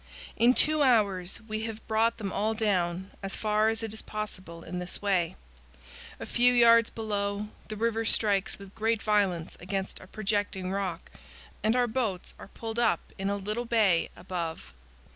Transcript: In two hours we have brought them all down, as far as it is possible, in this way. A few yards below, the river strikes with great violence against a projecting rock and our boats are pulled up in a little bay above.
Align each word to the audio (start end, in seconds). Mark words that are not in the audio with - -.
In 0.35 0.55
two 0.55 0.81
hours 0.81 1.41
we 1.47 1.61
have 1.67 1.87
brought 1.87 2.17
them 2.17 2.33
all 2.33 2.55
down, 2.55 3.11
as 3.21 3.35
far 3.35 3.69
as 3.69 3.83
it 3.83 3.93
is 3.93 4.01
possible, 4.01 4.63
in 4.63 4.79
this 4.79 4.99
way. 4.99 5.35
A 6.19 6.25
few 6.25 6.51
yards 6.51 6.89
below, 6.89 7.49
the 7.67 7.75
river 7.75 8.03
strikes 8.03 8.57
with 8.57 8.73
great 8.73 9.03
violence 9.03 9.55
against 9.59 9.99
a 9.99 10.07
projecting 10.07 10.71
rock 10.71 11.11
and 11.61 11.75
our 11.75 11.85
boats 11.85 12.33
are 12.39 12.47
pulled 12.47 12.79
up 12.79 13.13
in 13.19 13.29
a 13.29 13.37
little 13.37 13.65
bay 13.65 14.09
above. 14.15 14.73